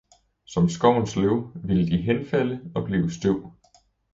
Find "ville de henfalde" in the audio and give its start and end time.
1.63-2.71